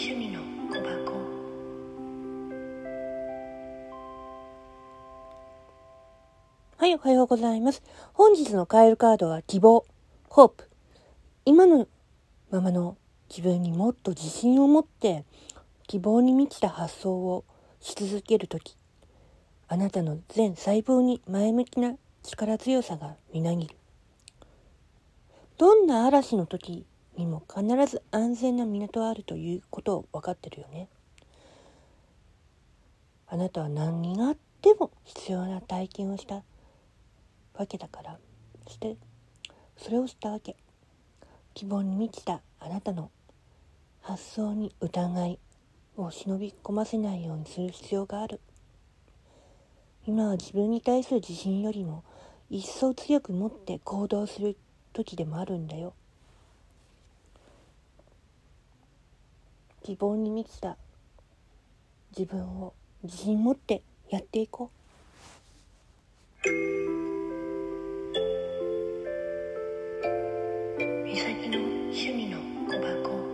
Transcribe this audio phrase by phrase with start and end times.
[0.00, 0.38] 趣味の
[0.70, 1.12] 小箱
[6.76, 7.82] はい、おはようございます。
[8.12, 9.84] 本日のカエルカードは希望、
[10.28, 10.70] ホープ。
[11.44, 11.88] 今の
[12.52, 12.96] ままの
[13.28, 15.24] 自分にもっと自信を持って
[15.88, 17.44] 希望に満ちた発想を
[17.80, 18.76] し続けるとき、
[19.66, 23.74] あなたの全細胞に前向きな力強さがみなぎる。
[25.56, 26.86] どんな嵐の時
[27.18, 30.88] にも必ず安全な港はあるということを分かってるよね。
[33.26, 36.42] あなたは何があっても必要な体験をした
[37.54, 38.18] わけだから。
[38.66, 38.96] そして
[39.76, 40.56] それをしたわけ。
[41.54, 43.10] 希望に満ちたあなたの
[44.00, 45.38] 発想に疑い
[45.96, 48.40] を忍び込ませないようにする必要がある。
[50.06, 52.04] 今は自分に対する自信よりも
[52.48, 54.56] 一層強く持って行動する
[54.92, 55.92] 時でもあるんだよ。
[59.88, 60.76] 希望に満ちた
[62.14, 64.70] 自分を自信持ってやっていこ
[66.44, 66.48] う。
[71.06, 73.27] 美咲の趣味の小箱。